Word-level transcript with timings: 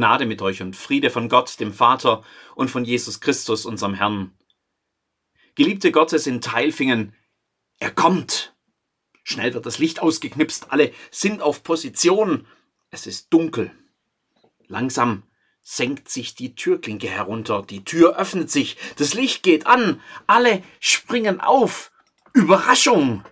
Gnade 0.00 0.24
mit 0.24 0.40
euch 0.40 0.62
und 0.62 0.76
Friede 0.76 1.10
von 1.10 1.28
Gott, 1.28 1.60
dem 1.60 1.74
Vater 1.74 2.24
und 2.54 2.70
von 2.70 2.86
Jesus 2.86 3.20
Christus, 3.20 3.66
unserem 3.66 3.92
Herrn. 3.92 4.32
Geliebte 5.56 5.92
Gottes 5.92 6.26
in 6.26 6.40
Teilfingen, 6.40 7.14
er 7.78 7.90
kommt. 7.90 8.56
Schnell 9.24 9.52
wird 9.52 9.66
das 9.66 9.78
Licht 9.78 10.00
ausgeknipst, 10.00 10.72
alle 10.72 10.94
sind 11.10 11.42
auf 11.42 11.62
Position. 11.62 12.46
Es 12.88 13.06
ist 13.06 13.30
dunkel. 13.30 13.72
Langsam 14.68 15.24
senkt 15.60 16.08
sich 16.08 16.34
die 16.34 16.54
Türklinke 16.54 17.08
herunter, 17.08 17.62
die 17.62 17.84
Tür 17.84 18.16
öffnet 18.16 18.50
sich, 18.50 18.78
das 18.96 19.12
Licht 19.12 19.42
geht 19.42 19.66
an, 19.66 20.00
alle 20.26 20.62
springen 20.78 21.42
auf. 21.42 21.92
Überraschung! 22.32 23.22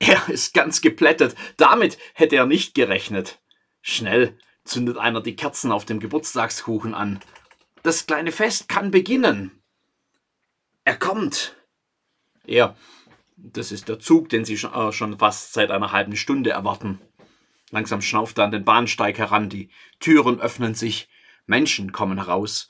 Er 0.00 0.28
ist 0.28 0.54
ganz 0.54 0.80
geplättet, 0.80 1.36
damit 1.56 1.98
hätte 2.14 2.34
er 2.34 2.46
nicht 2.46 2.74
gerechnet. 2.74 3.40
Schnell 3.80 4.36
zündet 4.64 4.98
einer 4.98 5.20
die 5.20 5.36
Kerzen 5.36 5.72
auf 5.72 5.84
dem 5.84 6.00
Geburtstagskuchen 6.00 6.94
an. 6.94 7.20
Das 7.82 8.06
kleine 8.06 8.32
Fest 8.32 8.68
kann 8.68 8.90
beginnen. 8.90 9.62
Er 10.84 10.96
kommt. 10.96 11.56
Er, 12.46 12.76
das 13.36 13.72
ist 13.72 13.88
der 13.88 13.98
Zug, 13.98 14.28
den 14.28 14.44
Sie 14.44 14.54
äh, 14.54 14.92
schon 14.92 15.18
fast 15.18 15.52
seit 15.52 15.70
einer 15.70 15.92
halben 15.92 16.16
Stunde 16.16 16.50
erwarten. 16.50 17.00
Langsam 17.70 18.02
schnauft 18.02 18.38
er 18.38 18.44
an 18.44 18.50
den 18.50 18.64
Bahnsteig 18.64 19.18
heran, 19.18 19.48
die 19.48 19.70
Türen 19.98 20.40
öffnen 20.40 20.74
sich, 20.74 21.08
Menschen 21.46 21.92
kommen 21.92 22.18
heraus, 22.18 22.68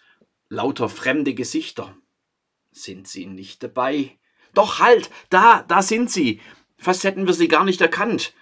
lauter 0.48 0.88
fremde 0.88 1.34
Gesichter. 1.34 1.96
Sind 2.72 3.06
Sie 3.06 3.26
nicht 3.26 3.62
dabei? 3.62 4.18
Doch 4.52 4.78
halt, 4.78 5.10
da, 5.30 5.62
da 5.62 5.82
sind 5.82 6.10
Sie. 6.10 6.40
Fast 6.76 7.04
hätten 7.04 7.26
wir 7.26 7.34
Sie 7.34 7.48
gar 7.48 7.64
nicht 7.64 7.80
erkannt. 7.80 8.34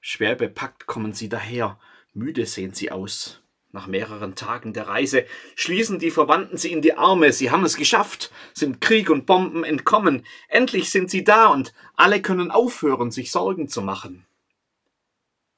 Schwer 0.00 0.34
bepackt 0.34 0.86
kommen 0.86 1.12
Sie 1.12 1.28
daher, 1.28 1.78
Müde 2.18 2.46
sehen 2.46 2.74
sie 2.74 2.90
aus. 2.90 3.40
Nach 3.70 3.86
mehreren 3.86 4.34
Tagen 4.34 4.72
der 4.72 4.88
Reise 4.88 5.24
schließen 5.54 5.98
die 5.98 6.10
Verwandten 6.10 6.56
sie 6.56 6.72
in 6.72 6.82
die 6.82 6.94
Arme. 6.94 7.32
Sie 7.32 7.50
haben 7.50 7.64
es 7.64 7.76
geschafft, 7.76 8.32
sind 8.54 8.80
Krieg 8.80 9.10
und 9.10 9.26
Bomben 9.26 9.62
entkommen. 9.62 10.24
Endlich 10.48 10.90
sind 10.90 11.10
sie 11.10 11.22
da 11.22 11.48
und 11.48 11.74
alle 11.94 12.22
können 12.22 12.50
aufhören, 12.50 13.10
sich 13.10 13.30
Sorgen 13.30 13.68
zu 13.68 13.82
machen. 13.82 14.26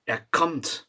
Er 0.05 0.21
kommt. 0.33 0.89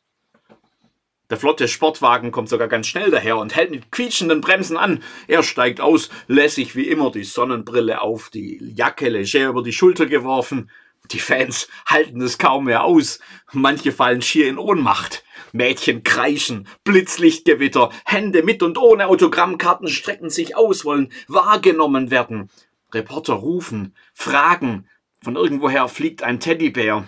Der 1.29 1.37
flotte 1.37 1.67
Sportwagen 1.67 2.31
kommt 2.31 2.49
sogar 2.49 2.67
ganz 2.67 2.87
schnell 2.87 3.11
daher 3.11 3.37
und 3.37 3.55
hält 3.55 3.71
mit 3.71 3.91
quietschenden 3.91 4.41
Bremsen 4.41 4.75
an. 4.75 5.01
Er 5.27 5.43
steigt 5.43 5.79
aus, 5.79 6.09
lässig 6.27 6.75
wie 6.75 6.89
immer, 6.89 7.11
die 7.11 7.23
Sonnenbrille 7.23 8.01
auf, 8.01 8.29
die 8.29 8.73
Jacke 8.75 9.07
leger 9.07 9.47
über 9.47 9.63
die 9.63 9.71
Schulter 9.71 10.07
geworfen. 10.07 10.69
Die 11.11 11.19
Fans 11.19 11.67
halten 11.85 12.21
es 12.21 12.37
kaum 12.37 12.65
mehr 12.65 12.83
aus. 12.83 13.19
Manche 13.51 13.91
fallen 13.91 14.21
schier 14.21 14.47
in 14.47 14.57
Ohnmacht. 14.57 15.23
Mädchen 15.51 16.03
kreischen, 16.03 16.67
Blitzlichtgewitter, 16.83 17.91
Hände 18.05 18.43
mit 18.43 18.63
und 18.63 18.77
ohne 18.77 19.07
Autogrammkarten 19.07 19.89
strecken 19.89 20.29
sich 20.29 20.55
aus, 20.55 20.85
wollen 20.85 21.11
wahrgenommen 21.27 22.09
werden. 22.09 22.49
Reporter 22.93 23.33
rufen, 23.33 23.95
fragen. 24.13 24.87
Von 25.21 25.35
irgendwoher 25.35 25.87
fliegt 25.87 26.23
ein 26.23 26.39
Teddybär. 26.39 27.07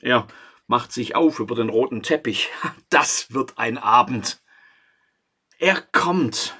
Er 0.00 0.26
macht 0.66 0.92
sich 0.92 1.14
auf 1.14 1.40
über 1.40 1.54
den 1.54 1.68
roten 1.68 2.02
Teppich. 2.02 2.50
Das 2.90 3.32
wird 3.34 3.58
ein 3.58 3.76
Abend. 3.76 4.40
Er 5.58 5.82
kommt. 5.92 6.56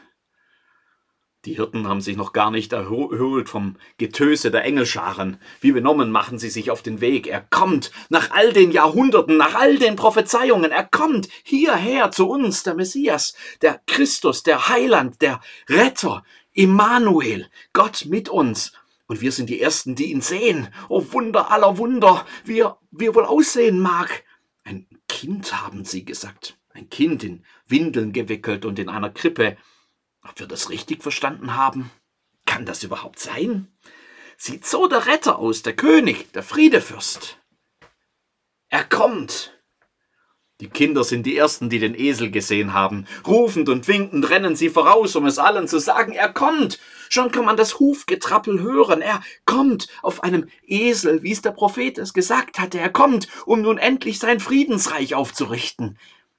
Die 1.44 1.54
Hirten 1.54 1.86
haben 1.86 2.00
sich 2.00 2.16
noch 2.16 2.32
gar 2.32 2.50
nicht 2.50 2.72
erholt 2.72 3.48
vom 3.48 3.76
Getöse 3.96 4.50
der 4.50 4.64
Engelscharen. 4.64 5.40
Wie 5.60 5.70
benommen 5.70 6.10
machen 6.10 6.40
sie 6.40 6.50
sich 6.50 6.72
auf 6.72 6.82
den 6.82 7.00
Weg. 7.00 7.28
Er 7.28 7.40
kommt 7.40 7.92
nach 8.08 8.32
all 8.32 8.52
den 8.52 8.72
Jahrhunderten, 8.72 9.36
nach 9.36 9.54
all 9.54 9.78
den 9.78 9.94
Prophezeiungen. 9.94 10.72
Er 10.72 10.82
kommt 10.82 11.28
hierher 11.44 12.10
zu 12.10 12.28
uns, 12.28 12.64
der 12.64 12.74
Messias, 12.74 13.34
der 13.62 13.80
Christus, 13.86 14.42
der 14.42 14.68
Heiland, 14.68 15.22
der 15.22 15.40
Retter, 15.68 16.24
Immanuel, 16.52 17.48
Gott 17.72 18.06
mit 18.06 18.28
uns. 18.28 18.72
Und 19.06 19.20
wir 19.20 19.30
sind 19.30 19.48
die 19.48 19.60
Ersten, 19.60 19.94
die 19.94 20.10
ihn 20.10 20.20
sehen. 20.20 20.68
Oh 20.88 21.04
Wunder 21.12 21.52
aller 21.52 21.78
Wunder, 21.78 22.26
wie 22.44 22.60
er, 22.60 22.78
wie 22.90 23.06
er 23.06 23.14
wohl 23.14 23.24
aussehen 23.24 23.78
mag. 23.78 24.24
Ein 24.64 24.88
Kind, 25.06 25.62
haben 25.62 25.84
sie 25.84 26.04
gesagt. 26.04 26.58
Ein 26.74 26.90
Kind 26.90 27.22
in 27.22 27.44
Windeln 27.68 28.12
gewickelt 28.12 28.64
und 28.64 28.80
in 28.80 28.88
einer 28.88 29.10
Krippe. 29.10 29.56
Ob 30.28 30.38
wir 30.38 30.46
das 30.46 30.70
richtig 30.70 31.02
verstanden 31.02 31.56
haben? 31.56 31.90
Kann 32.46 32.66
das 32.66 32.82
überhaupt 32.82 33.18
sein? 33.18 33.68
Sieht 34.36 34.66
so 34.66 34.86
der 34.86 35.06
Retter 35.06 35.38
aus, 35.38 35.62
der 35.62 35.74
König, 35.74 36.32
der 36.32 36.42
Friedefürst. 36.42 37.38
Er 38.68 38.84
kommt. 38.84 39.54
Die 40.60 40.68
Kinder 40.68 41.04
sind 41.04 41.24
die 41.24 41.36
Ersten, 41.36 41.70
die 41.70 41.78
den 41.78 41.94
Esel 41.94 42.30
gesehen 42.30 42.72
haben. 42.72 43.06
Rufend 43.26 43.68
und 43.68 43.86
winkend 43.86 44.28
rennen 44.28 44.56
sie 44.56 44.70
voraus, 44.70 45.14
um 45.14 45.24
es 45.24 45.38
allen 45.38 45.68
zu 45.68 45.78
sagen, 45.78 46.12
er 46.12 46.32
kommt. 46.32 46.80
Schon 47.08 47.30
kann 47.30 47.44
man 47.44 47.56
das 47.56 47.78
Hufgetrappel 47.78 48.60
hören. 48.60 49.00
Er 49.00 49.22
kommt 49.46 49.88
auf 50.02 50.24
einem 50.24 50.48
Esel, 50.66 51.22
wie 51.22 51.32
es 51.32 51.42
der 51.42 51.52
Prophet 51.52 51.96
es 51.98 52.12
gesagt 52.12 52.58
hatte. 52.58 52.78
Er 52.78 52.90
kommt, 52.90 53.28
um 53.46 53.62
nun 53.62 53.78
endlich 53.78 54.18
sein 54.18 54.40
Friedensreich 54.40 55.14
aufzurichten. 55.14 55.96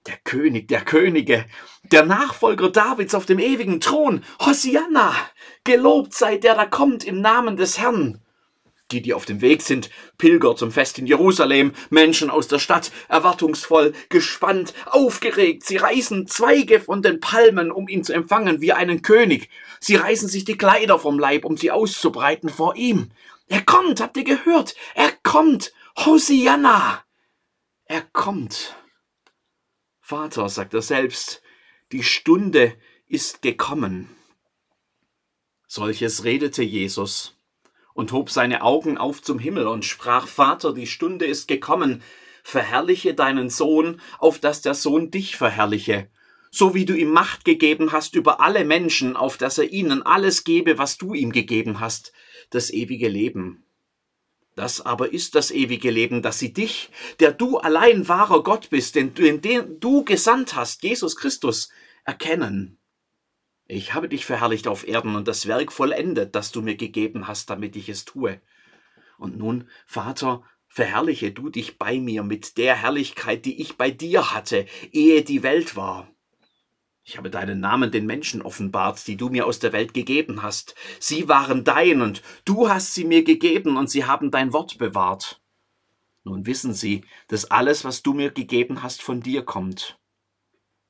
Der 0.08 0.18
König 0.24 0.68
der 0.70 0.82
Könige, 0.82 1.46
der 1.84 2.06
Nachfolger 2.06 2.70
Davids 2.70 3.14
auf 3.14 3.26
dem 3.26 3.38
ewigen 3.38 3.82
Thron, 3.82 4.24
Hosianna, 4.40 5.14
gelobt 5.64 6.14
sei 6.14 6.38
der 6.38 6.56
da 6.56 6.66
kommt 6.66 7.04
im 7.04 7.20
Namen 7.22 7.58
des 7.58 7.78
Herrn. 7.80 8.22
Die, 8.92 9.02
die 9.04 9.14
auf 9.14 9.26
dem 9.26 9.42
Weg 9.42 9.62
sind, 9.62 9.92
Pilger 10.18 10.56
zum 10.56 10.72
Fest 10.72 10.98
in 10.98 11.06
Jerusalem, 11.06 11.74
Menschen 11.92 12.32
aus 12.32 12.48
der 12.48 12.58
Stadt, 12.58 12.92
erwartungsvoll, 13.08 13.94
gespannt, 14.09 14.74
aufgeregt, 14.86 15.64
sie 15.64 15.78
reißen 15.78 16.26
Zweige 16.26 16.80
von 16.80 17.04
den 17.04 17.20
Palmen, 17.20 17.72
um 17.72 17.88
ihn 17.88 18.04
zu 18.04 18.14
empfangen 18.14 18.62
wie 18.62 18.74
einen 18.74 19.04
König. 19.04 19.50
Sie 19.80 19.96
reißen 19.96 20.28
sich 20.28 20.44
die 20.44 20.58
Kleider 20.58 20.98
vom 20.98 21.20
Leib, 21.20 21.46
um 21.46 21.56
sie 21.56 21.70
auszubreiten 21.70 22.50
vor 22.50 22.76
ihm. 22.78 23.12
Er 23.48 23.62
kommt, 23.62 24.02
habt 24.02 24.18
ihr 24.18 24.24
gehört? 24.24 24.76
Er 24.96 25.12
kommt, 25.24 25.72
Hosianna. 25.98 27.04
Er 27.86 28.02
kommt. 28.14 28.76
Vater, 30.09 30.50
sagt 30.50 30.74
er 30.74 30.81
selbst, 30.81 31.44
die 31.92 32.02
Stunde 32.02 32.74
ist 33.08 33.44
gekommen. 33.44 34.09
Solches 35.68 36.24
redete 36.24 36.64
Jesus 36.64 37.38
und 37.94 38.12
hob 38.12 38.31
seine 38.31 38.64
Augen 38.64 38.97
auf 38.97 39.22
zum 39.22 39.38
Himmel 39.38 39.68
und 39.68 39.86
sprach, 39.86 40.25
Vater, 40.25 40.74
die 40.74 40.88
Stunde 40.88 41.28
ist 41.28 41.47
gekommen, 41.47 42.02
verherrliche 42.42 43.14
deinen 43.14 43.52
Sohn, 43.52 44.02
auf 44.18 44.40
dass 44.40 44.64
der 44.64 44.74
Sohn 44.74 45.12
dich 45.12 45.38
verherrliche, 45.38 46.09
so 46.50 46.74
wie 46.74 46.86
du 46.86 46.96
ihm 46.96 47.12
Macht 47.12 47.46
gegeben 47.46 47.91
hast 47.91 48.16
über 48.16 48.41
alle 48.41 48.66
Menschen, 48.66 49.16
auf 49.16 49.38
dass 49.38 49.59
er 49.59 49.72
ihnen 49.72 50.02
alles 50.02 50.44
gebe, 50.44 50.80
was 50.80 50.97
du 50.97 51.14
ihm 51.14 51.31
gegeben 51.31 51.80
hast, 51.80 52.14
das 52.50 52.72
ewige 52.72 53.09
Leben. 53.09 53.64
Das 54.59 54.81
aber 54.81 55.14
ist 55.14 55.36
das 55.36 55.52
ewige 55.52 55.90
Leben, 55.90 56.22
dass 56.22 56.38
sie 56.38 56.52
dich, 56.52 56.90
der 57.22 57.31
du 57.31 57.59
allein 57.59 58.09
wahrer 58.09 58.44
Gott 58.44 58.70
bist, 58.70 58.96
den, 58.96 59.14
den 59.14 59.80
du 59.80 60.03
gesandt 60.03 60.53
hast, 60.53 60.84
Jesus 60.84 61.16
Christus, 61.16 61.70
erkennen. 62.03 62.78
Ich 63.68 63.94
habe 63.94 64.09
dich 64.09 64.25
verherrlicht 64.25 64.68
auf 64.68 64.86
Erden 64.86 65.16
und 65.16 65.30
das 65.30 65.47
Werk 65.47 65.72
vollendet, 65.72 66.36
das 66.36 66.52
du 66.52 66.62
mir 66.62 66.75
gegeben 66.75 67.25
hast, 67.25 67.50
damit 67.50 67.78
ich 67.78 67.88
es 67.88 68.03
tue. 68.03 68.42
Und 69.18 69.38
nun, 69.38 69.70
Vater, 69.86 70.44
verherrliche 70.68 71.31
du 71.31 71.47
dich 71.47 71.78
bei 71.78 71.97
mir 72.02 72.24
mit 72.24 72.58
der 72.58 72.76
Herrlichkeit, 72.76 73.46
die 73.46 73.62
ich 73.62 73.78
bei 73.78 73.91
dir 73.91 74.34
hatte, 74.34 74.66
ehe 74.91 75.24
die 75.24 75.41
Welt 75.41 75.78
war. 75.78 76.14
Ich 77.09 77.18
habe 77.18 77.31
deinen 77.31 77.59
Namen 77.59 77.90
den 77.90 78.06
Menschen 78.06 78.44
offenbart, 78.44 79.08
die 79.08 79.18
du 79.18 79.30
mir 79.30 79.47
aus 79.47 79.58
der 79.58 79.74
Welt 79.74 79.96
gegeben 79.96 80.44
hast. 80.44 80.75
Sie 81.00 81.28
waren 81.28 81.64
dein 81.64 82.03
und 82.03 82.22
du 82.46 82.70
hast 82.70 82.94
sie 82.94 83.03
mir 83.03 83.23
gegeben 83.23 83.78
und 83.78 83.90
sie 83.90 84.06
haben 84.06 84.29
dein 84.29 84.53
Wort 84.53 84.78
bewahrt. 84.78 85.41
Nun 86.23 86.46
wissen 86.46 86.76
sie, 86.76 87.03
dass 87.28 87.50
alles, 87.50 87.84
was 87.84 88.03
du 88.03 88.14
mir 88.14 88.29
gegeben 88.29 88.84
hast, 88.84 89.02
von 89.02 89.22
dir 89.22 89.41
kommt. 89.41 89.97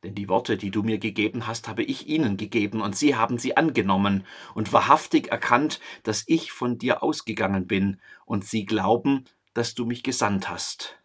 Denn 0.04 0.14
die 0.14 0.28
Worte, 0.28 0.58
die 0.58 0.72
du 0.72 0.84
mir 0.84 0.98
gegeben 0.98 1.48
hast, 1.48 1.70
habe 1.70 1.84
ich 1.84 2.10
ihnen 2.10 2.36
gegeben, 2.36 2.82
und 2.82 2.98
sie 2.98 3.16
haben 3.16 3.38
sie 3.38 3.56
angenommen 3.56 4.26
und 4.56 4.74
wahrhaftig 4.74 5.30
erkannt, 5.30 5.80
dass 6.04 6.26
ich 6.28 6.52
von 6.52 6.78
dir 6.78 7.02
ausgegangen 7.02 7.66
bin, 7.66 8.02
und 8.26 8.44
sie 8.44 8.66
glauben, 8.66 9.24
dass 9.54 9.74
du 9.74 9.86
mich 9.86 10.04
gesandt 10.04 10.50
hast. 10.50 10.99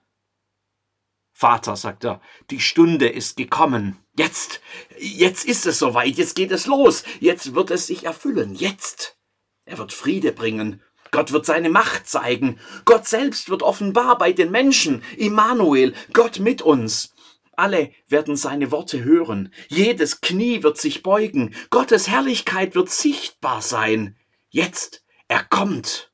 Vater, 1.36 1.74
sagt 1.74 2.04
er, 2.04 2.20
die 2.50 2.60
Stunde 2.60 3.08
ist 3.08 3.36
gekommen. 3.36 3.98
Jetzt, 4.16 4.60
jetzt 4.96 5.44
ist 5.44 5.66
es 5.66 5.80
soweit, 5.80 6.16
jetzt 6.16 6.36
geht 6.36 6.52
es 6.52 6.66
los, 6.66 7.02
jetzt 7.18 7.56
wird 7.56 7.72
es 7.72 7.88
sich 7.88 8.04
erfüllen, 8.04 8.54
jetzt. 8.54 9.18
Er 9.64 9.78
wird 9.78 9.92
Friede 9.92 10.30
bringen, 10.30 10.80
Gott 11.10 11.32
wird 11.32 11.44
seine 11.44 11.70
Macht 11.70 12.08
zeigen, 12.08 12.60
Gott 12.84 13.08
selbst 13.08 13.50
wird 13.50 13.64
offenbar 13.64 14.16
bei 14.16 14.32
den 14.32 14.52
Menschen, 14.52 15.02
Immanuel, 15.16 15.92
Gott 16.12 16.38
mit 16.38 16.62
uns. 16.62 17.12
Alle 17.56 17.92
werden 18.06 18.36
seine 18.36 18.70
Worte 18.70 19.02
hören, 19.02 19.52
jedes 19.68 20.20
Knie 20.20 20.62
wird 20.62 20.78
sich 20.78 21.02
beugen, 21.02 21.52
Gottes 21.70 22.06
Herrlichkeit 22.06 22.76
wird 22.76 22.90
sichtbar 22.90 23.60
sein. 23.60 24.16
Jetzt, 24.50 25.04
er 25.26 25.42
kommt. 25.42 26.12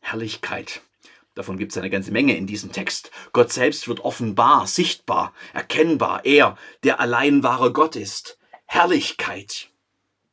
Herrlichkeit, 0.00 0.80
Davon 1.40 1.56
gibt 1.56 1.72
es 1.72 1.78
eine 1.78 1.88
ganze 1.88 2.12
Menge 2.12 2.36
in 2.36 2.46
diesem 2.46 2.70
Text. 2.70 3.10
Gott 3.32 3.50
selbst 3.50 3.88
wird 3.88 4.00
offenbar, 4.00 4.66
sichtbar, 4.66 5.32
erkennbar. 5.54 6.26
Er, 6.26 6.58
der 6.84 7.00
allein 7.00 7.42
wahre 7.42 7.72
Gott 7.72 7.96
ist. 7.96 8.38
Herrlichkeit. 8.66 9.70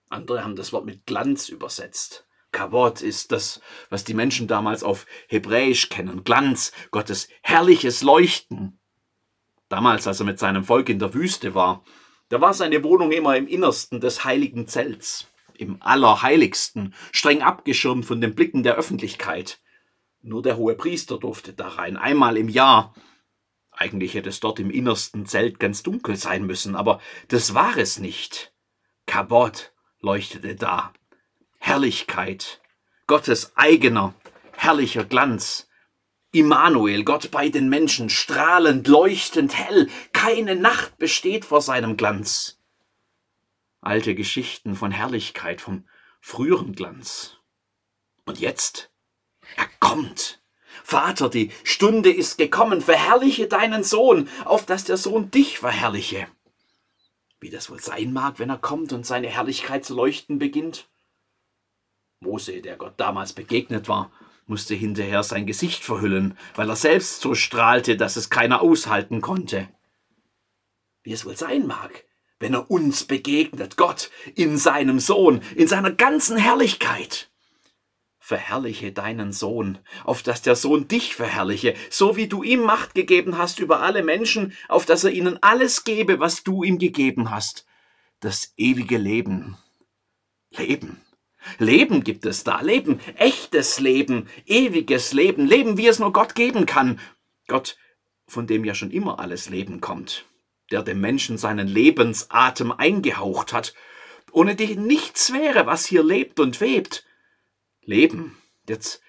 Andere 0.09 0.43
haben 0.43 0.57
das 0.57 0.73
Wort 0.73 0.83
mit 0.83 1.05
Glanz 1.05 1.47
übersetzt. 1.47 2.27
Kabot 2.51 3.01
ist 3.01 3.31
das, 3.31 3.61
was 3.89 4.03
die 4.03 4.15
Menschen 4.15 4.49
damals 4.49 4.83
auf 4.83 5.05
Hebräisch 5.29 5.87
kennen. 5.87 6.25
Glanz, 6.25 6.73
Gottes 6.91 7.29
herrliches 7.41 8.01
Leuchten. 8.01 8.77
Damals, 9.69 10.07
als 10.07 10.19
er 10.19 10.25
mit 10.25 10.39
seinem 10.39 10.65
Volk 10.65 10.89
in 10.89 10.99
der 10.99 11.13
Wüste 11.13 11.55
war, 11.55 11.85
da 12.27 12.41
war 12.41 12.53
seine 12.53 12.83
Wohnung 12.83 13.13
immer 13.13 13.37
im 13.37 13.47
Innersten 13.47 14.01
des 14.01 14.25
heiligen 14.25 14.67
Zelts, 14.67 15.27
im 15.57 15.81
Allerheiligsten, 15.81 16.93
streng 17.13 17.43
abgeschirmt 17.43 18.05
von 18.05 18.19
den 18.19 18.35
Blicken 18.35 18.63
der 18.63 18.75
Öffentlichkeit. 18.75 19.61
Nur 20.21 20.41
der 20.41 20.57
hohe 20.57 20.75
Priester 20.75 21.17
durfte 21.17 21.53
da 21.53 21.67
rein, 21.67 21.97
einmal 21.97 22.37
im 22.37 22.49
Jahr. 22.49 22.93
Eigentlich 23.71 24.15
hätte 24.15 24.29
es 24.29 24.39
dort 24.39 24.59
im 24.59 24.71
innersten 24.71 25.25
Zelt 25.25 25.59
ganz 25.59 25.83
dunkel 25.83 26.15
sein 26.15 26.45
müssen, 26.45 26.75
aber 26.75 26.99
das 27.27 27.53
war 27.53 27.77
es 27.77 27.99
nicht. 27.99 28.53
Kabot 29.05 29.71
leuchtete 29.99 30.55
da. 30.55 30.93
Herrlichkeit, 31.59 32.61
Gottes 33.07 33.55
eigener, 33.55 34.13
herrlicher 34.53 35.05
Glanz. 35.05 35.69
Immanuel, 36.31 37.03
Gott 37.03 37.31
bei 37.31 37.49
den 37.49 37.69
Menschen, 37.69 38.09
strahlend, 38.09 38.87
leuchtend, 38.87 39.57
hell, 39.57 39.89
keine 40.11 40.55
Nacht 40.55 40.97
besteht 40.97 41.45
vor 41.45 41.61
seinem 41.61 41.97
Glanz. 41.97 42.59
Alte 43.79 44.13
Geschichten 44.13 44.75
von 44.75 44.91
Herrlichkeit, 44.91 45.61
vom 45.61 45.87
früheren 46.19 46.73
Glanz. 46.73 47.37
Und 48.25 48.39
jetzt? 48.39 48.91
Er 49.55 49.67
kommt. 49.79 50.39
Vater, 50.83 51.29
die 51.29 51.51
Stunde 51.63 52.11
ist 52.11 52.37
gekommen, 52.37 52.81
verherrliche 52.81 53.47
deinen 53.47 53.83
Sohn, 53.83 54.29
auf 54.45 54.65
dass 54.65 54.83
der 54.83 54.97
Sohn 54.97 55.31
dich 55.31 55.59
verherrliche. 55.59 56.27
Wie 57.39 57.49
das 57.49 57.69
wohl 57.69 57.79
sein 57.79 58.13
mag, 58.13 58.39
wenn 58.39 58.49
er 58.49 58.57
kommt 58.57 58.93
und 58.93 59.05
seine 59.05 59.27
Herrlichkeit 59.27 59.85
zu 59.85 59.93
leuchten 59.93 60.39
beginnt? 60.39 60.87
Mose, 62.19 62.61
der 62.61 62.77
Gott 62.77 62.93
damals 62.97 63.33
begegnet 63.33 63.87
war, 63.87 64.11
musste 64.47 64.73
hinterher 64.73 65.23
sein 65.23 65.45
Gesicht 65.45 65.83
verhüllen, 65.83 66.37
weil 66.55 66.69
er 66.69 66.75
selbst 66.75 67.21
so 67.21 67.35
strahlte, 67.35 67.97
dass 67.97 68.15
es 68.15 68.29
keiner 68.29 68.61
aushalten 68.61 69.21
konnte. 69.21 69.67
Wie 71.03 71.11
es 71.11 71.25
wohl 71.25 71.37
sein 71.37 71.67
mag, 71.67 72.05
wenn 72.39 72.53
er 72.53 72.71
uns 72.71 73.03
begegnet, 73.03 73.77
Gott 73.77 74.09
in 74.35 74.57
seinem 74.57 74.99
Sohn, 74.99 75.41
in 75.55 75.67
seiner 75.67 75.91
ganzen 75.91 76.37
Herrlichkeit. 76.37 77.29
Verherrliche 78.27 78.91
deinen 78.91 79.31
Sohn, 79.31 79.77
auf 80.03 80.21
dass 80.21 80.41
der 80.41 80.57
Sohn 80.57 80.89
dich 80.89 81.15
verherrliche, 81.15 81.75
so 81.89 82.17
wie 82.17 82.27
du 82.27 82.43
ihm 82.43 82.59
Macht 82.59 82.93
gegeben 82.93 83.37
hast 83.37 83.59
über 83.59 83.79
alle 83.79 84.03
Menschen, 84.03 84.51
auf 84.67 84.85
dass 84.85 85.05
er 85.05 85.11
ihnen 85.11 85.41
alles 85.41 85.85
gebe, 85.85 86.19
was 86.19 86.43
du 86.43 86.61
ihm 86.61 86.77
gegeben 86.77 87.31
hast. 87.31 87.65
Das 88.19 88.51
ewige 88.57 88.97
Leben. 88.97 89.55
Leben. 90.49 90.99
Leben 91.57 92.03
gibt 92.03 92.25
es 92.25 92.43
da, 92.43 92.59
Leben, 92.59 92.99
echtes 93.15 93.79
Leben, 93.79 94.27
ewiges 94.45 95.13
Leben, 95.13 95.47
Leben, 95.47 95.77
wie 95.77 95.87
es 95.87 95.99
nur 95.99 96.11
Gott 96.11 96.35
geben 96.35 96.65
kann. 96.65 96.99
Gott, 97.47 97.77
von 98.27 98.45
dem 98.45 98.65
ja 98.65 98.75
schon 98.75 98.91
immer 98.91 99.21
alles 99.21 99.47
Leben 99.47 99.79
kommt, 99.79 100.25
der 100.69 100.83
dem 100.83 100.99
Menschen 100.99 101.37
seinen 101.37 101.69
Lebensatem 101.69 102.73
eingehaucht 102.73 103.53
hat, 103.53 103.73
ohne 104.33 104.57
den 104.57 104.85
nichts 104.85 105.31
wäre, 105.31 105.65
was 105.65 105.85
hier 105.85 106.03
lebt 106.03 106.41
und 106.41 106.59
webt. 106.59 107.06
Leben, 107.87 108.37
jetzt 108.67 109.01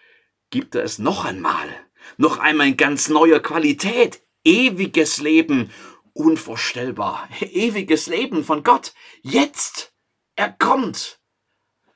gibt 0.50 0.76
er 0.76 0.84
es 0.84 1.00
noch 1.00 1.24
einmal, 1.24 1.68
noch 2.16 2.38
einmal 2.38 2.68
in 2.68 2.76
ganz 2.76 3.08
neuer 3.08 3.40
Qualität, 3.40 4.22
ewiges 4.44 5.18
Leben, 5.18 5.72
unvorstellbar, 6.12 7.28
ewiges 7.40 8.06
Leben 8.06 8.44
von 8.44 8.62
Gott, 8.62 8.94
jetzt, 9.20 9.92
er 10.36 10.52
kommt. 10.52 11.20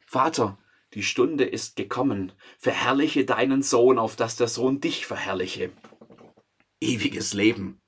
Vater, 0.05 0.58
die 0.94 1.05
Stunde 1.05 1.44
ist 1.44 1.76
gekommen, 1.76 2.32
verherrliche 2.58 3.25
deinen 3.25 3.62
Sohn, 3.62 3.99
auf 3.99 4.17
dass 4.17 4.34
der 4.34 4.49
Sohn 4.49 4.81
dich 4.81 5.06
verherrliche. 5.06 5.70
Ewiges 6.81 7.32
Leben. 7.32 7.81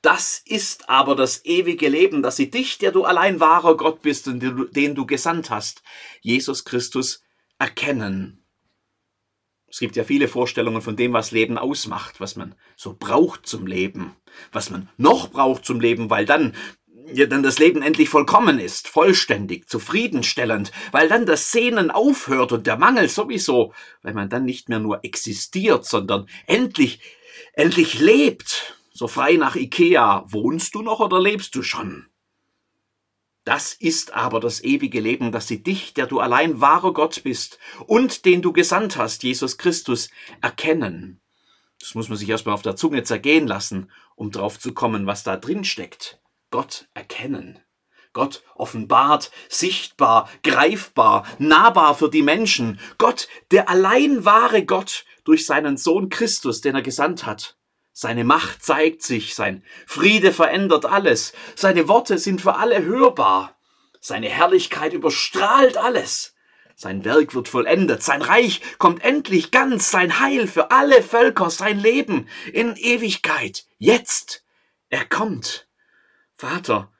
Das 0.00 0.42
ist 0.44 0.88
aber 0.88 1.14
das 1.14 1.44
ewige 1.44 1.88
Leben, 1.88 2.22
dass 2.22 2.36
sie 2.36 2.50
dich, 2.50 2.78
der 2.78 2.90
du 2.90 3.04
allein 3.04 3.38
wahrer 3.38 3.76
Gott 3.76 4.00
bist 4.00 4.26
und 4.28 4.40
den 4.74 4.94
du 4.94 5.04
gesandt 5.06 5.50
hast, 5.50 5.82
Jesus 6.22 6.64
Christus, 6.64 7.23
erkennen. 7.58 8.44
Es 9.68 9.80
gibt 9.80 9.96
ja 9.96 10.04
viele 10.04 10.28
Vorstellungen 10.28 10.82
von 10.82 10.94
dem, 10.94 11.12
was 11.12 11.32
Leben 11.32 11.58
ausmacht, 11.58 12.20
was 12.20 12.36
man 12.36 12.54
so 12.76 12.94
braucht 12.96 13.46
zum 13.46 13.66
Leben, 13.66 14.14
was 14.52 14.70
man 14.70 14.88
noch 14.96 15.30
braucht 15.30 15.64
zum 15.64 15.80
Leben, 15.80 16.10
weil 16.10 16.26
dann 16.26 16.54
ja, 17.12 17.26
dann 17.26 17.42
das 17.42 17.58
Leben 17.58 17.82
endlich 17.82 18.08
vollkommen 18.08 18.58
ist, 18.58 18.88
vollständig, 18.88 19.68
zufriedenstellend, 19.68 20.72
weil 20.92 21.08
dann 21.08 21.26
das 21.26 21.52
Sehnen 21.52 21.90
aufhört 21.90 22.52
und 22.52 22.66
der 22.66 22.76
Mangel 22.76 23.08
sowieso, 23.08 23.74
weil 24.02 24.14
man 24.14 24.28
dann 24.28 24.44
nicht 24.44 24.68
mehr 24.68 24.78
nur 24.78 25.04
existiert, 25.04 25.84
sondern 25.84 26.26
endlich, 26.46 27.00
endlich 27.52 27.98
lebt. 27.98 28.78
So 28.92 29.08
frei 29.08 29.34
nach 29.34 29.56
Ikea, 29.56 30.24
wohnst 30.28 30.74
du 30.74 30.82
noch 30.82 31.00
oder 31.00 31.20
lebst 31.20 31.54
du 31.56 31.62
schon? 31.62 32.06
Das 33.44 33.74
ist 33.74 34.14
aber 34.14 34.40
das 34.40 34.64
ewige 34.64 35.00
Leben, 35.00 35.30
dass 35.30 35.46
sie 35.46 35.62
dich, 35.62 35.92
der 35.92 36.06
du 36.06 36.18
allein 36.20 36.60
wahrer 36.60 36.94
Gott 36.94 37.22
bist 37.22 37.58
und 37.86 38.24
den 38.24 38.40
du 38.40 38.52
gesandt 38.52 38.96
hast, 38.96 39.22
Jesus 39.22 39.58
Christus, 39.58 40.08
erkennen. 40.40 41.20
Das 41.78 41.94
muss 41.94 42.08
man 42.08 42.16
sich 42.16 42.28
erstmal 42.28 42.54
auf 42.54 42.62
der 42.62 42.76
Zunge 42.76 43.02
zergehen 43.02 43.46
lassen, 43.46 43.90
um 44.16 44.30
drauf 44.30 44.58
zu 44.58 44.72
kommen, 44.72 45.06
was 45.06 45.22
da 45.22 45.36
drin 45.36 45.64
steckt. 45.64 46.18
Gott 46.50 46.88
erkennen. 46.94 47.58
Gott 48.14 48.42
offenbart, 48.54 49.30
sichtbar, 49.48 50.30
greifbar, 50.42 51.26
nahbar 51.38 51.94
für 51.96 52.08
die 52.08 52.22
Menschen. 52.22 52.80
Gott, 52.96 53.28
der 53.50 53.68
allein 53.68 54.24
wahre 54.24 54.64
Gott 54.64 55.04
durch 55.24 55.44
seinen 55.44 55.76
Sohn 55.76 56.08
Christus, 56.08 56.60
den 56.60 56.76
er 56.76 56.82
gesandt 56.82 57.26
hat. 57.26 57.56
Seine 57.96 58.24
Macht 58.24 58.64
zeigt 58.64 59.02
sich, 59.02 59.36
sein 59.36 59.62
Friede 59.86 60.32
verändert 60.32 60.84
alles, 60.84 61.32
seine 61.54 61.86
Worte 61.86 62.18
sind 62.18 62.40
für 62.40 62.56
alle 62.56 62.84
hörbar, 62.84 63.56
seine 64.00 64.28
Herrlichkeit 64.28 64.92
überstrahlt 64.92 65.76
alles. 65.76 66.34
Sein 66.74 67.04
Werk 67.04 67.36
wird 67.36 67.46
vollendet, 67.46 68.02
sein 68.02 68.20
Reich 68.20 68.60
kommt 68.78 69.04
endlich 69.04 69.52
ganz, 69.52 69.92
sein 69.92 70.18
Heil 70.18 70.48
für 70.48 70.72
alle 70.72 71.04
Völker, 71.04 71.50
sein 71.50 71.78
Leben 71.78 72.26
in 72.52 72.74
Ewigkeit. 72.74 73.64
Jetzt, 73.78 74.44
er 74.88 75.04
kommt. 75.04 75.68
Vater, 76.34 76.92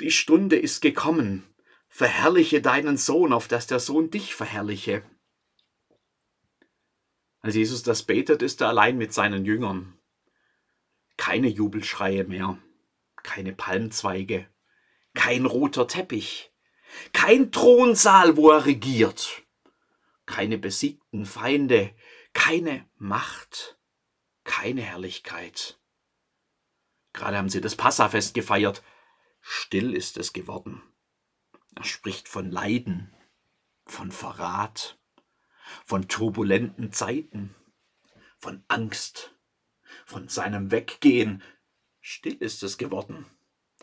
die 0.00 0.10
Stunde 0.10 0.56
ist 0.56 0.82
gekommen, 0.82 1.46
verherrliche 1.88 2.60
deinen 2.60 2.96
Sohn, 2.96 3.32
auf 3.32 3.46
dass 3.46 3.68
der 3.68 3.78
Sohn 3.78 4.10
dich 4.10 4.34
verherrliche. 4.34 5.04
Als 7.40 7.54
Jesus 7.54 7.84
das 7.84 8.02
betet, 8.02 8.42
ist 8.42 8.60
er 8.60 8.68
allein 8.70 8.98
mit 8.98 9.14
seinen 9.14 9.44
Jüngern. 9.44 9.99
Keine 11.20 11.48
Jubelschreie 11.48 12.24
mehr, 12.24 12.56
keine 13.22 13.52
Palmzweige, 13.52 14.48
kein 15.12 15.44
roter 15.44 15.86
Teppich, 15.86 16.50
kein 17.12 17.52
Thronsaal, 17.52 18.38
wo 18.38 18.48
er 18.48 18.64
regiert, 18.64 19.42
keine 20.24 20.56
besiegten 20.56 21.26
Feinde, 21.26 21.94
keine 22.32 22.88
Macht, 22.96 23.78
keine 24.44 24.80
Herrlichkeit. 24.80 25.78
Gerade 27.12 27.36
haben 27.36 27.50
sie 27.50 27.60
das 27.60 27.76
Passafest 27.76 28.32
gefeiert. 28.32 28.82
Still 29.42 29.94
ist 29.94 30.16
es 30.16 30.32
geworden. 30.32 30.82
Er 31.76 31.84
spricht 31.84 32.28
von 32.28 32.50
Leiden, 32.50 33.14
von 33.84 34.10
Verrat, 34.10 34.98
von 35.84 36.08
turbulenten 36.08 36.92
Zeiten, 36.92 37.54
von 38.38 38.64
Angst, 38.68 39.36
von 40.10 40.28
seinem 40.28 40.70
Weggehen. 40.70 41.42
Still 42.00 42.34
ist 42.34 42.62
es 42.62 42.78
geworden, 42.78 43.26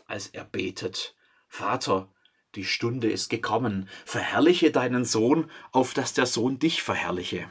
als 0.06 0.28
er 0.28 0.44
betet, 0.44 1.16
Vater, 1.48 2.12
die 2.54 2.64
Stunde 2.64 3.10
ist 3.10 3.30
gekommen, 3.30 3.88
verherrliche 4.04 4.70
deinen 4.70 5.04
Sohn, 5.04 5.50
auf 5.72 5.94
dass 5.94 6.14
der 6.14 6.26
Sohn 6.26 6.58
dich 6.58 6.82
verherrliche. 6.82 7.50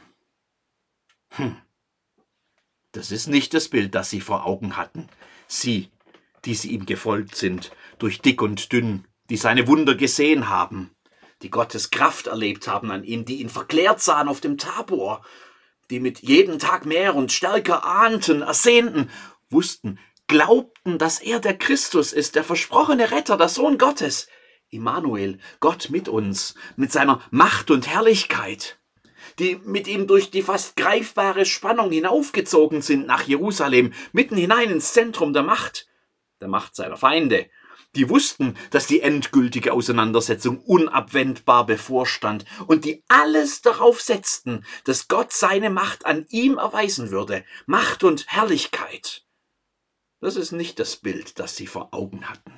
Hm. 1.30 1.56
Das 2.92 3.10
ist 3.10 3.26
nicht 3.26 3.54
das 3.54 3.68
Bild, 3.68 3.94
das 3.94 4.10
sie 4.10 4.20
vor 4.20 4.46
Augen 4.46 4.76
hatten 4.76 5.08
sie, 5.48 5.90
die 6.44 6.54
sie 6.54 6.70
ihm 6.70 6.86
gefolgt 6.86 7.34
sind, 7.34 7.72
durch 7.98 8.20
dick 8.20 8.40
und 8.42 8.72
dünn, 8.72 9.06
die 9.30 9.36
seine 9.36 9.66
Wunder 9.66 9.94
gesehen 9.94 10.48
haben, 10.48 10.90
die 11.42 11.50
Gottes 11.50 11.90
Kraft 11.90 12.28
erlebt 12.28 12.68
haben 12.68 12.90
an 12.90 13.04
ihm, 13.04 13.24
die 13.24 13.40
ihn 13.40 13.48
verklärt 13.48 14.00
sahen 14.00 14.28
auf 14.28 14.40
dem 14.40 14.58
Tabor, 14.58 15.24
die 15.90 16.00
mit 16.00 16.20
jedem 16.20 16.58
Tag 16.58 16.86
mehr 16.86 17.14
und 17.14 17.32
stärker 17.32 17.84
ahnten, 17.84 18.42
ersehnten, 18.42 19.10
wussten, 19.50 19.98
glaubten, 20.26 20.98
dass 20.98 21.20
er 21.20 21.40
der 21.40 21.56
Christus 21.56 22.12
ist, 22.12 22.34
der 22.34 22.44
versprochene 22.44 23.10
Retter, 23.10 23.36
der 23.36 23.48
Sohn 23.48 23.78
Gottes, 23.78 24.28
Immanuel, 24.70 25.38
Gott 25.60 25.88
mit 25.90 26.08
uns, 26.08 26.54
mit 26.76 26.92
seiner 26.92 27.22
Macht 27.30 27.70
und 27.70 27.86
Herrlichkeit. 27.86 28.78
die 29.38 29.60
mit 29.64 29.86
ihm 29.86 30.06
durch 30.06 30.30
die 30.30 30.42
fast 30.42 30.76
greifbare 30.76 31.44
Spannung 31.44 31.90
hinaufgezogen 31.90 32.82
sind 32.82 33.06
nach 33.06 33.22
Jerusalem, 33.22 33.92
mitten 34.12 34.36
hinein 34.36 34.70
ins 34.70 34.92
Zentrum 34.92 35.32
der 35.32 35.42
Macht, 35.42 35.86
der 36.40 36.48
Macht 36.48 36.74
seiner 36.74 36.96
Feinde. 36.96 37.48
Die 37.94 38.08
wussten, 38.10 38.56
dass 38.70 38.86
die 38.86 39.00
endgültige 39.00 39.72
Auseinandersetzung 39.72 40.60
unabwendbar 40.60 41.66
bevorstand 41.66 42.44
und 42.66 42.84
die 42.84 43.02
alles 43.08 43.62
darauf 43.62 44.00
setzten, 44.00 44.64
dass 44.84 45.08
Gott 45.08 45.32
seine 45.32 45.70
Macht 45.70 46.06
an 46.06 46.26
ihm 46.28 46.58
erweisen 46.58 47.10
würde, 47.10 47.44
Macht 47.66 48.04
und 48.04 48.26
Herrlichkeit. 48.28 49.24
Das 50.20 50.36
ist 50.36 50.52
nicht 50.52 50.78
das 50.78 50.96
Bild, 50.96 51.38
das 51.38 51.56
sie 51.56 51.66
vor 51.66 51.88
Augen 51.92 52.28
hatten. 52.28 52.57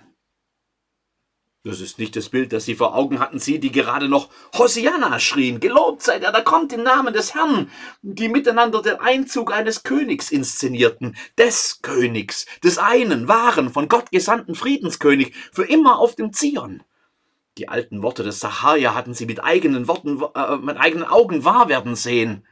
Das 1.62 1.80
ist 1.82 1.98
nicht 1.98 2.16
das 2.16 2.30
Bild, 2.30 2.54
das 2.54 2.64
sie 2.64 2.74
vor 2.74 2.94
Augen 2.94 3.20
hatten, 3.20 3.38
sie, 3.38 3.58
die 3.58 3.70
gerade 3.70 4.08
noch 4.08 4.30
Hosianna 4.56 5.20
schrien, 5.20 5.60
gelobt 5.60 6.02
sei 6.02 6.18
der, 6.18 6.32
da 6.32 6.40
kommt 6.40 6.72
im 6.72 6.82
Namen 6.82 7.12
des 7.12 7.34
Herrn, 7.34 7.70
die 8.00 8.30
miteinander 8.30 8.80
den 8.80 8.96
Einzug 8.96 9.52
eines 9.52 9.82
Königs 9.82 10.30
inszenierten, 10.30 11.16
des 11.36 11.82
Königs, 11.82 12.46
des 12.64 12.78
einen 12.78 13.28
wahren, 13.28 13.68
von 13.68 13.88
Gott 13.88 14.10
gesandten 14.10 14.54
Friedenskönig, 14.54 15.34
für 15.52 15.64
immer 15.64 15.98
auf 15.98 16.14
dem 16.14 16.32
Zion. 16.32 16.82
Die 17.58 17.68
alten 17.68 18.02
Worte 18.02 18.22
des 18.22 18.40
Sachaja 18.40 18.94
hatten 18.94 19.12
sie 19.12 19.26
mit 19.26 19.44
eigenen 19.44 19.86
Worten, 19.86 20.22
äh, 20.34 20.56
mit 20.56 20.78
eigenen 20.78 21.04
Augen 21.06 21.44
wahr 21.44 21.68
werden 21.68 21.94
sehen. 21.94 22.46